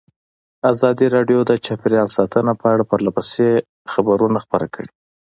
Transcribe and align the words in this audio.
ازادي 0.71 1.05
راډیو 1.15 1.39
د 1.45 1.51
چاپیریال 1.65 2.09
ساتنه 2.17 2.51
په 2.61 2.65
اړه 2.73 2.83
پرله 2.89 3.11
پسې 3.17 3.47
خبرونه 3.91 4.37
خپاره 4.45 4.67
کړي. 4.75 4.89